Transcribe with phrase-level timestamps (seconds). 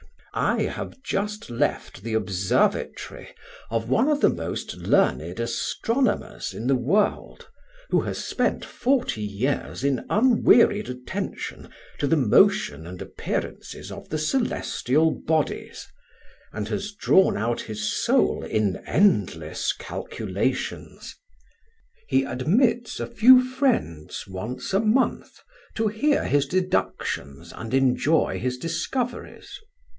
[0.33, 3.35] I have just left the observatory
[3.69, 7.49] of one of the most learned astronomers in the world,
[7.89, 11.69] who has spent forty years in unwearied attention
[11.99, 15.85] to the motion and appearances of the celestial bodies,
[16.53, 21.13] and has drawn out his soul in endless calculations.
[22.07, 25.41] He admits a few friends once a month
[25.75, 29.59] to hear his deductions and enjoy his discoveries.